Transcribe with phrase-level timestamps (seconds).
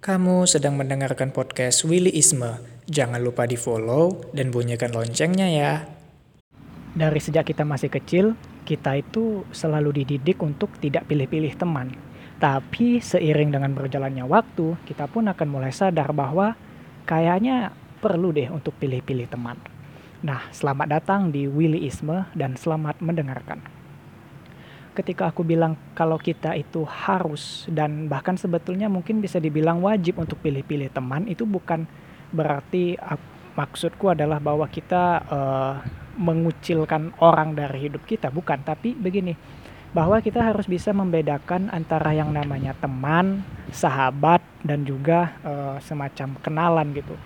[0.00, 2.56] Kamu sedang mendengarkan podcast Willy Isme.
[2.88, 5.84] Jangan lupa di follow dan bunyikan loncengnya ya.
[6.96, 8.32] Dari sejak kita masih kecil,
[8.64, 11.92] kita itu selalu dididik untuk tidak pilih-pilih teman.
[12.40, 16.56] Tapi seiring dengan berjalannya waktu, kita pun akan mulai sadar bahwa
[17.04, 19.60] kayaknya perlu deh untuk pilih-pilih teman.
[20.24, 23.79] Nah, selamat datang di Willy Isme dan selamat mendengarkan
[24.90, 30.42] ketika aku bilang kalau kita itu harus dan bahkan sebetulnya mungkin bisa dibilang wajib untuk
[30.42, 31.86] pilih-pilih teman itu bukan
[32.34, 32.98] berarti
[33.54, 35.74] maksudku adalah bahwa kita uh,
[36.18, 39.34] mengucilkan orang dari hidup kita bukan tapi begini
[39.90, 43.42] bahwa kita harus bisa membedakan antara yang namanya teman,
[43.74, 47.18] sahabat dan juga uh, semacam kenalan gitu.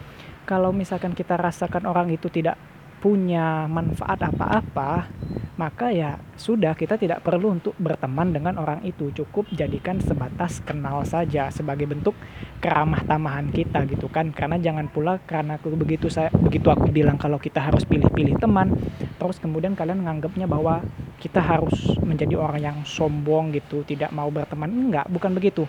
[0.48, 2.56] Kalau misalkan kita rasakan orang itu tidak
[3.04, 5.12] punya manfaat apa-apa,
[5.60, 9.12] maka ya sudah kita tidak perlu untuk berteman dengan orang itu.
[9.12, 12.16] Cukup jadikan sebatas kenal saja sebagai bentuk
[12.64, 14.32] keramah tamahan kita gitu kan.
[14.32, 18.72] Karena jangan pula karena aku begitu saya begitu aku bilang kalau kita harus pilih-pilih teman
[19.20, 20.80] terus kemudian kalian menganggapnya bahwa
[21.20, 24.72] kita harus menjadi orang yang sombong gitu tidak mau berteman.
[24.72, 25.68] Enggak bukan begitu.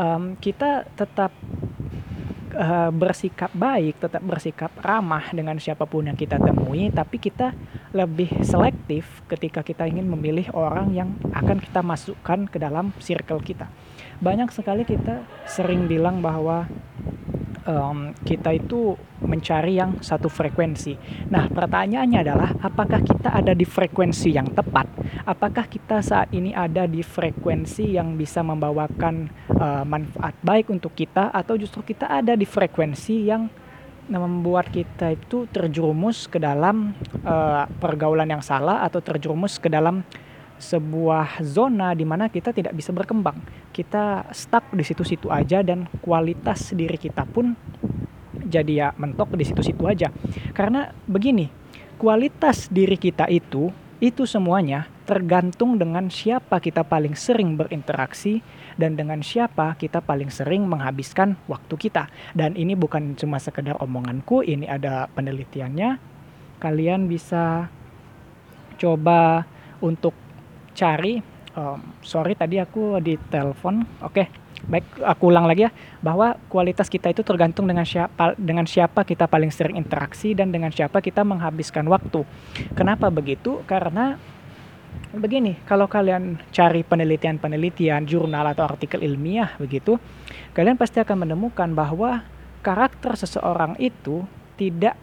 [0.00, 1.28] Um, kita tetap
[2.54, 7.54] uh, bersikap baik, tetap bersikap ramah dengan siapa pun yang kita temui, tapi kita
[7.90, 13.70] lebih selektif ketika kita ingin memilih orang yang akan kita masukkan ke dalam circle kita.
[14.20, 16.68] Banyak sekali kita sering bilang bahwa
[17.70, 20.98] um, kita itu mencari yang satu frekuensi.
[21.30, 24.90] Nah, pertanyaannya adalah apakah kita ada di frekuensi yang tepat?
[25.22, 31.30] Apakah kita saat ini ada di frekuensi yang bisa membawakan uh, manfaat baik untuk kita
[31.30, 33.46] atau justru kita ada di frekuensi yang
[34.10, 36.90] membuat kita itu terjerumus ke dalam
[37.22, 40.02] uh, pergaulan yang salah atau terjerumus ke dalam
[40.60, 43.40] sebuah zona di mana kita tidak bisa berkembang.
[43.72, 47.56] Kita stuck di situ-situ aja dan kualitas diri kita pun
[48.44, 50.12] jadi ya mentok di situ-situ aja.
[50.52, 51.48] Karena begini,
[51.96, 58.40] kualitas diri kita itu itu semuanya tergantung dengan siapa kita paling sering berinteraksi
[58.80, 62.08] dan dengan siapa kita paling sering menghabiskan waktu kita.
[62.32, 66.00] Dan ini bukan cuma sekedar omonganku, ini ada penelitiannya.
[66.60, 67.68] Kalian bisa
[68.80, 69.44] coba
[69.84, 70.16] untuk
[70.74, 71.20] cari
[71.56, 74.26] um, sorry tadi aku di telepon oke okay.
[74.66, 75.70] baik aku ulang lagi ya
[76.04, 80.70] bahwa kualitas kita itu tergantung dengan siapa dengan siapa kita paling sering interaksi dan dengan
[80.70, 82.22] siapa kita menghabiskan waktu
[82.76, 84.20] kenapa begitu karena
[85.10, 89.98] begini kalau kalian cari penelitian-penelitian jurnal atau artikel ilmiah begitu
[90.54, 92.22] kalian pasti akan menemukan bahwa
[92.62, 94.22] karakter seseorang itu
[94.54, 94.94] tidak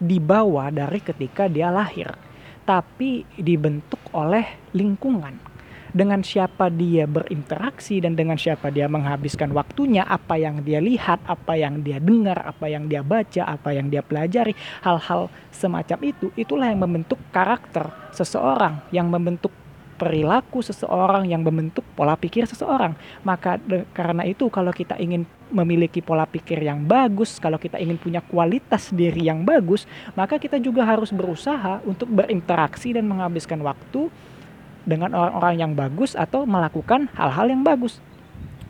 [0.00, 2.23] dibawa dari ketika dia lahir
[2.64, 5.54] tapi dibentuk oleh lingkungan.
[5.94, 11.54] Dengan siapa dia berinteraksi dan dengan siapa dia menghabiskan waktunya, apa yang dia lihat, apa
[11.54, 16.66] yang dia dengar, apa yang dia baca, apa yang dia pelajari, hal-hal semacam itu, itulah
[16.66, 19.54] yang membentuk karakter seseorang, yang membentuk
[19.94, 22.92] perilaku seseorang yang membentuk pola pikir seseorang.
[23.22, 25.24] Maka de, karena itu kalau kita ingin
[25.54, 29.86] memiliki pola pikir yang bagus, kalau kita ingin punya kualitas diri yang bagus,
[30.18, 34.10] maka kita juga harus berusaha untuk berinteraksi dan menghabiskan waktu
[34.84, 38.02] dengan orang-orang yang bagus atau melakukan hal-hal yang bagus.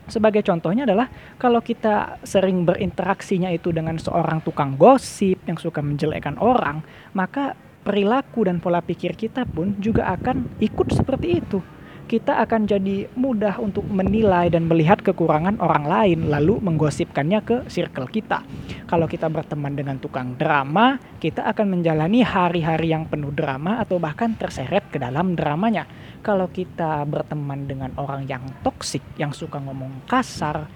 [0.05, 1.09] Sebagai contohnya adalah
[1.41, 6.85] kalau kita sering berinteraksinya itu dengan seorang tukang gosip yang suka menjelekkan orang,
[7.17, 11.61] maka perilaku dan pola pikir kita pun juga akan ikut seperti itu.
[12.05, 18.05] Kita akan jadi mudah untuk menilai dan melihat kekurangan orang lain, lalu menggosipkannya ke circle
[18.05, 18.45] kita.
[18.85, 24.37] Kalau kita berteman dengan tukang drama, kita akan menjalani hari-hari yang penuh drama atau bahkan
[24.37, 25.89] terseret ke dalam dramanya.
[26.21, 30.69] Kalau kita berteman dengan orang yang toksik, yang suka ngomong kasar,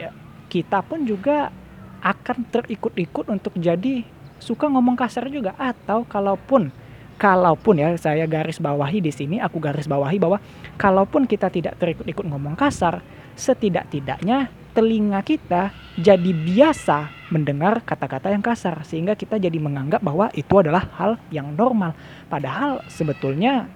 [0.00, 0.08] ya,
[0.48, 1.52] kita pun juga
[2.00, 6.72] akan terikut-ikut untuk jadi suka ngomong kasar juga atau kalaupun
[7.20, 10.40] kalaupun ya saya garis bawahi di sini aku garis bawahi bahwa
[10.80, 13.04] kalaupun kita tidak terikut-ikut ngomong kasar
[13.36, 20.50] setidak-tidaknya telinga kita jadi biasa mendengar kata-kata yang kasar sehingga kita jadi menganggap bahwa itu
[20.58, 21.94] adalah hal yang normal.
[22.26, 23.70] Padahal sebetulnya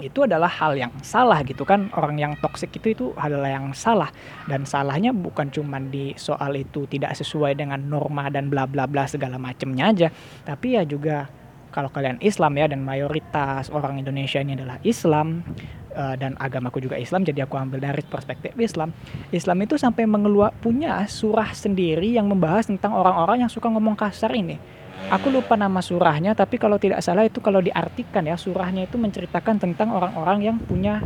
[0.00, 1.92] itu adalah hal yang salah gitu kan.
[1.94, 4.08] Orang yang toksik itu itu adalah yang salah.
[4.48, 9.04] Dan salahnya bukan cuma di soal itu tidak sesuai dengan norma dan bla bla bla
[9.06, 10.08] segala macamnya aja.
[10.44, 11.28] Tapi ya juga
[11.70, 15.46] kalau kalian Islam ya dan mayoritas orang Indonesia ini adalah Islam
[15.94, 18.90] uh, dan agamaku juga Islam jadi aku ambil dari perspektif Islam.
[19.30, 24.34] Islam itu sampai mengeluar punya surah sendiri yang membahas tentang orang-orang yang suka ngomong kasar
[24.34, 29.00] ini Aku lupa nama surahnya, tapi kalau tidak salah itu kalau diartikan ya, surahnya itu
[29.00, 31.00] menceritakan tentang orang-orang yang punya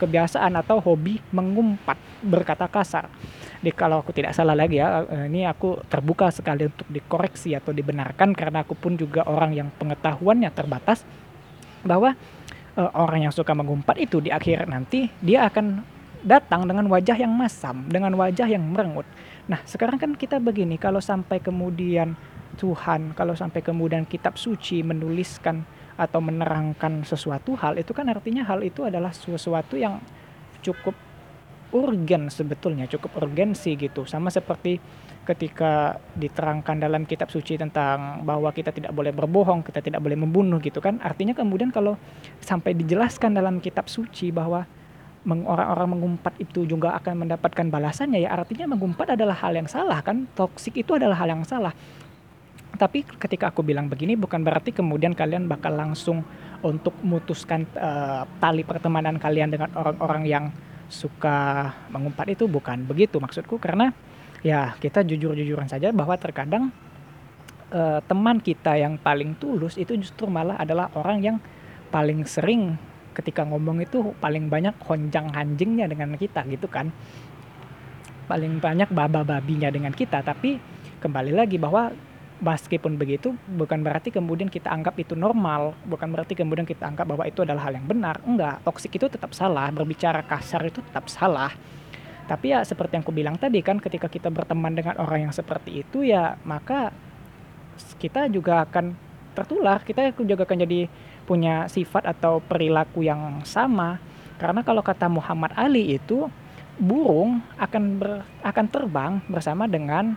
[0.00, 3.12] kebiasaan atau hobi mengumpat berkata kasar.
[3.60, 7.76] di kalau aku tidak salah lagi ya eh, ini aku terbuka sekali untuk dikoreksi atau
[7.76, 11.04] dibenarkan karena aku pun juga orang yang pengetahuannya terbatas
[11.84, 12.16] bahwa
[12.80, 15.84] uh, orang yang suka mengumpat itu di akhir nanti dia akan
[16.20, 19.08] datang dengan wajah yang masam, dengan wajah yang merengut.
[19.48, 22.12] Nah, sekarang kan kita begini, kalau sampai kemudian
[22.58, 25.62] Tuhan, kalau sampai kemudian kitab suci menuliskan
[25.94, 30.00] atau menerangkan sesuatu hal, itu kan artinya hal itu adalah sesuatu yang
[30.64, 30.96] cukup
[31.70, 34.02] urgen sebetulnya, cukup urgensi gitu.
[34.02, 34.82] Sama seperti
[35.22, 40.58] ketika diterangkan dalam kitab suci tentang bahwa kita tidak boleh berbohong, kita tidak boleh membunuh
[40.58, 40.98] gitu kan.
[40.98, 41.94] Artinya kemudian kalau
[42.42, 44.66] sampai dijelaskan dalam kitab suci bahwa
[45.28, 50.24] orang-orang mengumpat itu juga akan mendapatkan balasannya ya artinya mengumpat adalah hal yang salah kan
[50.32, 51.76] toksik itu adalah hal yang salah
[52.76, 56.22] tapi ketika aku bilang begini bukan berarti kemudian kalian bakal langsung
[56.60, 60.44] untuk memutuskan uh, tali pertemanan kalian dengan orang-orang yang
[60.92, 62.44] suka mengumpat itu.
[62.50, 63.56] Bukan begitu maksudku.
[63.56, 63.90] Karena
[64.44, 66.68] ya kita jujur-jujuran saja bahwa terkadang
[67.72, 71.36] uh, teman kita yang paling tulus itu justru malah adalah orang yang
[71.88, 72.76] paling sering
[73.16, 76.92] ketika ngomong itu paling banyak honjang anjingnya dengan kita gitu kan.
[78.28, 80.22] Paling banyak baba babinya dengan kita.
[80.22, 80.60] Tapi
[81.00, 81.90] kembali lagi bahwa
[82.40, 87.28] meskipun begitu bukan berarti kemudian kita anggap itu normal bukan berarti kemudian kita anggap bahwa
[87.28, 88.18] itu adalah hal yang benar.
[88.24, 91.52] Enggak toksik itu tetap salah berbicara kasar itu tetap salah.
[92.26, 95.84] Tapi ya seperti yang aku bilang tadi kan ketika kita berteman dengan orang yang seperti
[95.84, 96.90] itu ya maka
[98.00, 98.96] kita juga akan
[99.32, 99.80] tertular.
[99.84, 100.90] Kita juga akan jadi
[101.24, 104.02] punya sifat atau perilaku yang sama.
[104.40, 106.26] Karena kalau kata Muhammad Ali itu
[106.80, 110.16] burung akan ber, akan terbang bersama dengan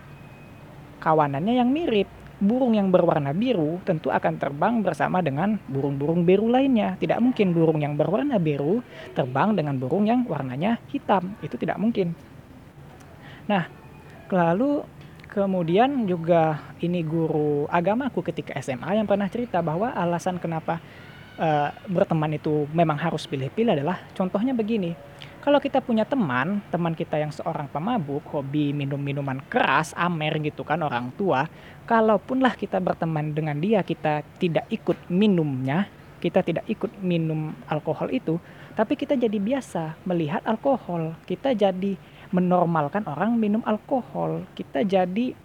[1.03, 2.07] kawanannya yang mirip
[2.43, 6.99] burung yang berwarna biru tentu akan terbang bersama dengan burung-burung biru lainnya.
[6.99, 8.83] Tidak mungkin burung yang berwarna biru
[9.15, 11.35] terbang dengan burung yang warnanya hitam.
[11.39, 12.11] Itu tidak mungkin.
[13.47, 13.67] Nah,
[14.27, 14.83] lalu
[15.31, 20.77] kemudian juga ini guru agamaku ketika SMA yang pernah cerita bahwa alasan kenapa
[21.41, 24.93] uh, berteman itu memang harus pilih-pilih adalah contohnya begini
[25.43, 30.63] kalau kita punya teman, teman kita yang seorang pemabuk, hobi minum minuman keras, amer gitu
[30.63, 31.51] kan orang tua,
[31.83, 35.91] kalaupunlah kita berteman dengan dia, kita tidak ikut minumnya,
[36.23, 38.39] kita tidak ikut minum alkohol itu,
[38.71, 41.99] tapi kita jadi biasa melihat alkohol, kita jadi
[42.31, 45.35] menormalkan orang minum alkohol, kita jadi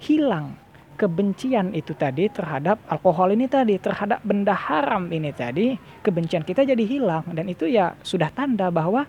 [0.00, 0.56] hilang
[0.94, 6.84] kebencian itu tadi terhadap alkohol ini tadi, terhadap benda haram ini tadi, kebencian kita jadi
[6.86, 7.26] hilang.
[7.34, 9.02] Dan itu ya sudah tanda bahwa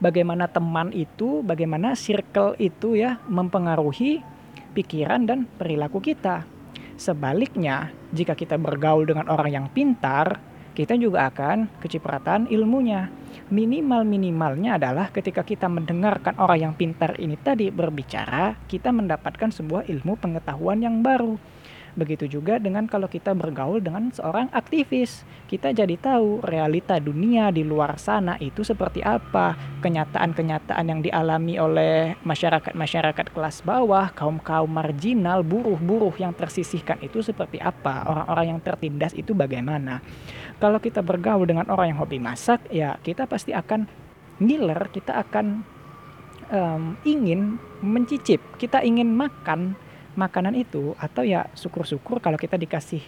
[0.00, 4.24] bagaimana teman itu, bagaimana circle itu ya mempengaruhi
[4.72, 6.48] pikiran dan perilaku kita.
[7.00, 10.40] Sebaliknya, jika kita bergaul dengan orang yang pintar,
[10.76, 13.08] kita juga akan kecipratan ilmunya.
[13.50, 20.16] Minimal-minimalnya adalah ketika kita mendengarkan orang yang pintar ini tadi berbicara, kita mendapatkan sebuah ilmu
[20.20, 21.36] pengetahuan yang baru.
[21.98, 25.26] Begitu juga dengan kalau kita bergaul dengan seorang aktivis.
[25.50, 29.58] Kita jadi tahu realita dunia di luar sana itu seperti apa.
[29.82, 38.06] Kenyataan-kenyataan yang dialami oleh masyarakat-masyarakat kelas bawah, kaum-kaum marginal, buruh-buruh yang tersisihkan itu seperti apa.
[38.06, 39.98] Orang-orang yang tertindas itu bagaimana.
[40.62, 43.88] Kalau kita bergaul dengan orang yang hobi masak, ya kita pasti akan
[44.38, 45.66] ngiler, kita akan
[46.52, 49.74] um, ingin mencicip, kita ingin makan
[50.20, 53.00] makanan itu atau ya syukur-syukur kalau kita dikasih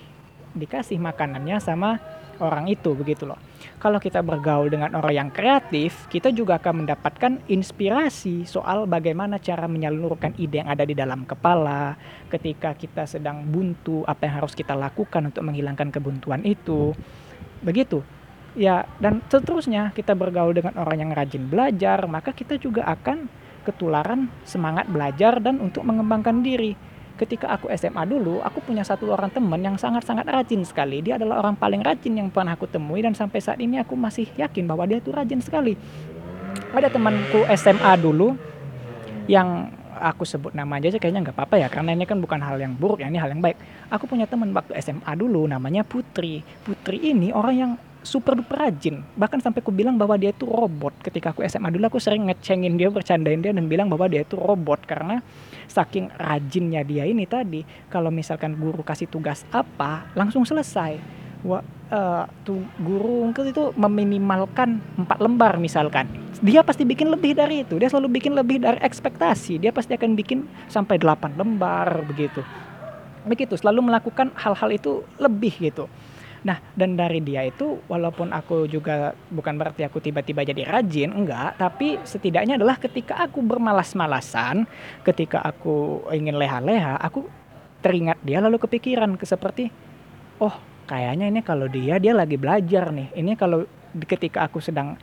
[0.57, 2.00] dikasih makanannya sama
[2.40, 3.38] orang itu begitu loh.
[3.78, 9.71] Kalau kita bergaul dengan orang yang kreatif, kita juga akan mendapatkan inspirasi soal bagaimana cara
[9.71, 11.95] menyalurkan ide yang ada di dalam kepala
[12.26, 16.97] ketika kita sedang buntu, apa yang harus kita lakukan untuk menghilangkan kebuntuan itu.
[17.62, 18.02] Begitu.
[18.52, 23.25] Ya, dan seterusnya kita bergaul dengan orang yang rajin belajar, maka kita juga akan
[23.64, 26.75] ketularan semangat belajar dan untuk mengembangkan diri
[27.16, 31.04] ketika aku SMA dulu, aku punya satu orang teman yang sangat-sangat rajin sekali.
[31.04, 34.28] Dia adalah orang paling rajin yang pernah aku temui dan sampai saat ini aku masih
[34.35, 35.76] yakin bahwa dia itu rajin sekali.
[36.73, 38.37] Ada temanku SMA dulu
[39.31, 39.71] yang
[40.02, 43.04] aku sebut nama aja kayaknya nggak apa-apa ya karena ini kan bukan hal yang buruk
[43.04, 43.57] ya ini hal yang baik.
[43.92, 46.42] Aku punya teman waktu SMA dulu namanya Putri.
[46.64, 50.90] Putri ini orang yang super duper rajin bahkan sampai aku bilang bahwa dia itu robot
[51.07, 54.35] ketika aku SMA dulu aku sering ngecengin dia bercandain dia dan bilang bahwa dia itu
[54.35, 55.23] robot karena
[55.69, 60.99] saking rajinnya dia ini tadi kalau misalkan guru kasih tugas apa langsung selesai.
[61.42, 61.59] Wah,
[61.90, 66.07] uh, tuh guru mungkin itu meminimalkan empat lembar misalkan.
[66.38, 67.83] Dia pasti bikin lebih dari itu.
[67.83, 69.59] Dia selalu bikin lebih dari ekspektasi.
[69.59, 72.47] Dia pasti akan bikin sampai delapan lembar begitu.
[73.26, 73.59] Begitu.
[73.59, 75.90] Selalu melakukan hal-hal itu lebih gitu
[76.42, 81.54] Nah, dan dari dia itu walaupun aku juga bukan berarti aku tiba-tiba jadi rajin, enggak,
[81.54, 84.66] tapi setidaknya adalah ketika aku bermalas-malasan,
[85.06, 87.30] ketika aku ingin leha-leha, aku
[87.78, 89.70] teringat dia lalu kepikiran ke seperti
[90.42, 90.54] oh,
[90.90, 93.14] kayaknya ini kalau dia dia lagi belajar nih.
[93.14, 93.62] Ini kalau
[94.06, 94.99] ketika aku sedang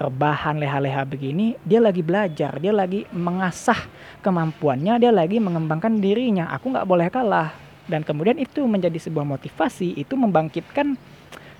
[0.00, 3.78] rebahan leha-leha begini, dia lagi belajar, dia lagi mengasah
[4.24, 6.50] kemampuannya, dia lagi mengembangkan dirinya.
[6.56, 7.52] Aku nggak boleh kalah
[7.90, 10.94] dan kemudian itu menjadi sebuah motivasi itu membangkitkan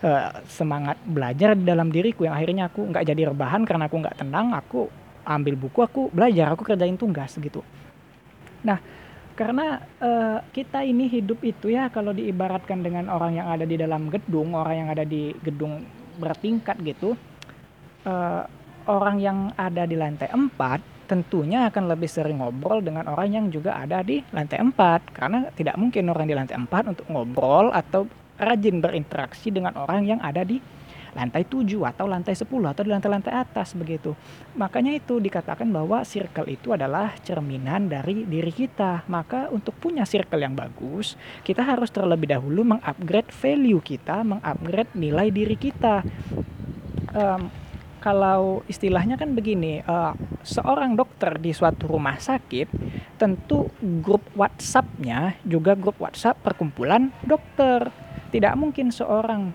[0.07, 4.17] uh, semangat belajar di dalam diriku yang akhirnya aku nggak jadi rebahan karena aku nggak
[4.23, 4.87] tenang aku
[5.27, 7.61] ambil buku aku belajar aku kerjain tugas gitu.
[8.63, 8.79] Nah
[9.35, 14.13] karena uh, kita ini hidup itu ya kalau diibaratkan dengan orang yang ada di dalam
[14.13, 15.81] gedung orang yang ada di gedung
[16.21, 17.17] bertingkat gitu
[18.05, 18.45] uh,
[18.85, 23.75] orang yang ada di lantai 4 tentunya akan lebih sering ngobrol dengan orang yang juga
[23.75, 28.07] ada di lantai 4 karena tidak mungkin orang di lantai 4 untuk ngobrol atau
[28.39, 30.63] rajin berinteraksi dengan orang yang ada di
[31.11, 34.15] lantai 7 atau lantai 10 atau di lantai-lantai atas begitu.
[34.55, 39.03] Makanya itu dikatakan bahwa circle itu adalah cerminan dari diri kita.
[39.11, 45.35] Maka untuk punya circle yang bagus, kita harus terlebih dahulu mengupgrade value kita, mengupgrade nilai
[45.35, 46.07] diri kita.
[47.11, 47.51] Um,
[48.01, 52.73] kalau istilahnya kan begini, uh, seorang dokter di suatu rumah sakit
[53.21, 53.69] tentu
[54.01, 57.93] grup WhatsApp-nya juga grup WhatsApp perkumpulan dokter.
[58.33, 59.53] Tidak mungkin seorang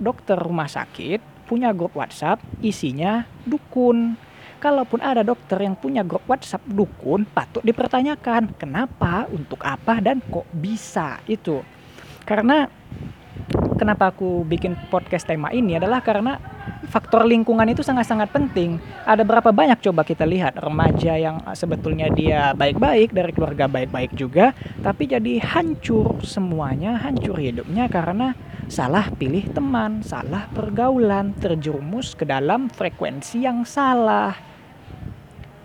[0.00, 4.16] dokter rumah sakit punya grup WhatsApp isinya dukun.
[4.64, 10.48] Kalaupun ada dokter yang punya grup WhatsApp dukun, patut dipertanyakan kenapa, untuk apa, dan kok
[10.56, 11.60] bisa itu.
[12.24, 12.64] Karena
[13.76, 16.38] kenapa aku bikin podcast tema ini adalah karena
[16.88, 18.78] faktor lingkungan itu sangat-sangat penting.
[19.04, 24.54] Ada berapa banyak coba kita lihat remaja yang sebetulnya dia baik-baik dari keluarga baik-baik juga,
[24.80, 28.32] tapi jadi hancur semuanya, hancur hidupnya karena
[28.70, 34.32] salah pilih teman, salah pergaulan, terjerumus ke dalam frekuensi yang salah.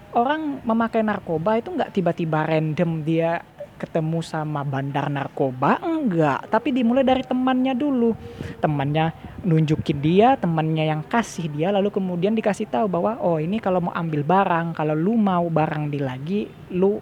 [0.10, 3.46] Orang memakai narkoba itu nggak tiba-tiba random dia
[3.80, 5.80] ketemu sama bandar narkoba?
[5.80, 8.12] Enggak tapi dimulai dari temannya dulu.
[8.60, 13.80] Temannya nunjukin dia temannya yang kasih dia lalu kemudian dikasih tahu bahwa oh ini kalau
[13.80, 16.42] mau ambil barang kalau lu mau barang di lagi
[16.76, 17.00] lu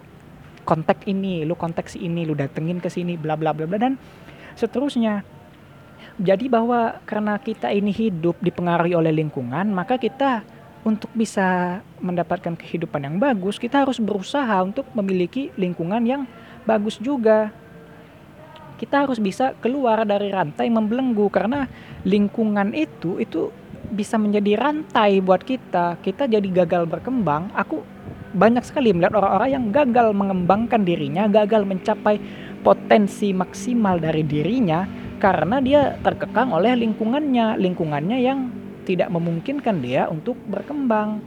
[0.62, 3.98] kontak ini lu kontak si ini lu datengin ke sini bla bla bla bla dan
[4.54, 5.26] seterusnya.
[6.18, 10.42] Jadi bahwa karena kita ini hidup dipengaruhi oleh lingkungan maka kita
[10.86, 16.22] untuk bisa mendapatkan kehidupan yang bagus kita harus berusaha untuk memiliki lingkungan yang
[16.68, 17.48] bagus juga.
[18.76, 21.66] Kita harus bisa keluar dari rantai membelenggu karena
[22.04, 23.48] lingkungan itu itu
[23.88, 25.98] bisa menjadi rantai buat kita.
[26.04, 27.50] Kita jadi gagal berkembang.
[27.56, 27.80] Aku
[28.36, 32.20] banyak sekali melihat orang-orang yang gagal mengembangkan dirinya, gagal mencapai
[32.60, 34.84] potensi maksimal dari dirinya
[35.18, 38.52] karena dia terkekang oleh lingkungannya, lingkungannya yang
[38.86, 41.18] tidak memungkinkan dia untuk berkembang.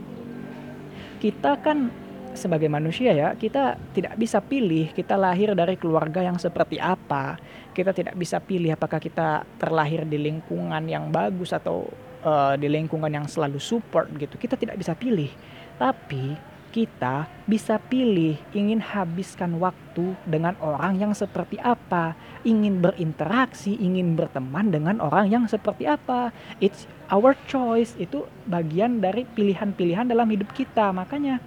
[1.20, 1.92] Kita kan
[2.32, 7.36] sebagai manusia ya kita tidak bisa pilih kita lahir dari keluarga yang seperti apa.
[7.72, 11.88] Kita tidak bisa pilih apakah kita terlahir di lingkungan yang bagus atau
[12.24, 14.36] uh, di lingkungan yang selalu support gitu.
[14.36, 15.32] Kita tidak bisa pilih.
[15.80, 22.16] Tapi kita bisa pilih ingin habiskan waktu dengan orang yang seperti apa,
[22.48, 26.32] ingin berinteraksi, ingin berteman dengan orang yang seperti apa.
[26.64, 30.96] It's our choice, itu bagian dari pilihan-pilihan dalam hidup kita.
[30.96, 31.44] Makanya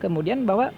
[0.00, 0.72] Kemudian bahwa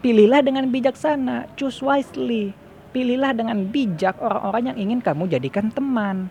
[0.00, 2.56] pilihlah dengan bijaksana, choose wisely.
[2.92, 6.28] Pilihlah dengan bijak orang-orang yang ingin kamu jadikan teman.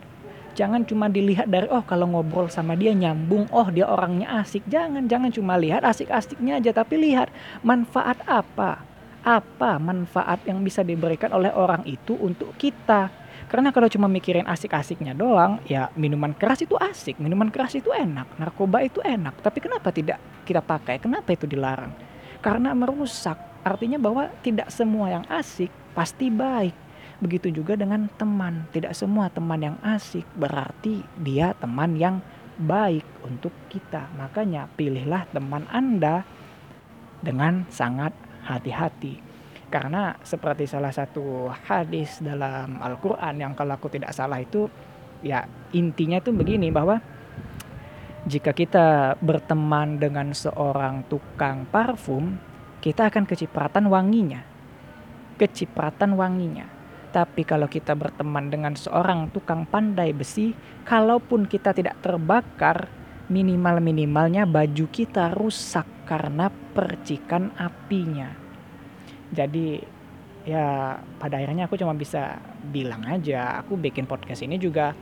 [0.52, 4.68] Jangan cuma dilihat dari oh kalau ngobrol sama dia nyambung, oh dia orangnya asik.
[4.68, 7.32] Jangan, jangan cuma lihat asik-asiknya aja tapi lihat
[7.64, 8.84] manfaat apa.
[9.22, 13.14] Apa manfaat yang bisa diberikan oleh orang itu untuk kita.
[13.48, 18.40] Karena kalau cuma mikirin asik-asiknya doang, ya minuman keras itu asik, minuman keras itu enak,
[18.40, 19.40] narkoba itu enak.
[19.44, 21.00] Tapi kenapa tidak kita pakai?
[21.00, 22.11] Kenapa itu dilarang?
[22.42, 23.38] Karena merusak.
[23.62, 26.74] Artinya bahwa tidak semua yang asik pasti baik.
[27.22, 28.66] Begitu juga dengan teman.
[28.74, 32.18] Tidak semua teman yang asik berarti dia teman yang
[32.58, 34.10] baik untuk kita.
[34.18, 36.26] Makanya pilihlah teman Anda
[37.22, 38.18] dengan sangat
[38.50, 39.22] hati-hati.
[39.70, 44.68] Karena seperti salah satu hadis dalam Al-Quran yang kalau aku tidak salah itu
[45.22, 47.00] ya intinya itu begini bahwa
[48.22, 52.38] jika kita berteman dengan seorang tukang parfum,
[52.78, 54.46] kita akan kecipratan wanginya.
[55.42, 56.70] Kecipratan wanginya.
[57.10, 60.54] Tapi kalau kita berteman dengan seorang tukang pandai besi,
[60.86, 62.88] kalaupun kita tidak terbakar,
[63.28, 68.32] minimal-minimalnya baju kita rusak karena percikan apinya.
[69.34, 69.82] Jadi
[70.46, 72.38] ya pada akhirnya aku cuma bisa
[72.70, 74.94] bilang aja, aku bikin podcast ini juga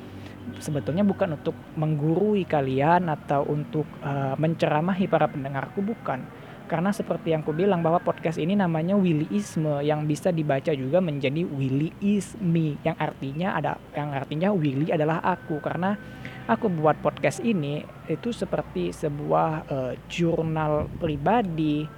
[0.57, 6.25] sebetulnya bukan untuk menggurui kalian atau untuk uh, menceramahi para pendengarku bukan.
[6.69, 11.41] Karena seperti yang ku bilang bahwa podcast ini namanya Willyisme yang bisa dibaca juga menjadi
[11.41, 15.57] Willy is me yang artinya ada yang artinya Willy adalah aku.
[15.65, 15.97] Karena
[16.45, 21.89] aku buat podcast ini itu seperti sebuah uh, jurnal pribadi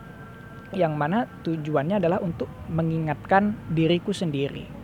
[0.72, 4.81] yang mana tujuannya adalah untuk mengingatkan diriku sendiri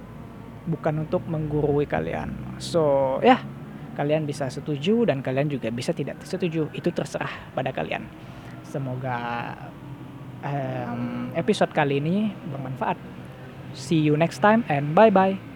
[0.68, 2.60] bukan untuk menggurui kalian.
[2.60, 3.42] So ya
[3.98, 6.70] kalian bisa setuju dan kalian juga bisa tidak setuju.
[6.76, 8.06] Itu terserah pada kalian.
[8.68, 9.18] Semoga
[10.44, 13.00] um, episode kali ini bermanfaat.
[13.74, 15.47] See you next time and bye bye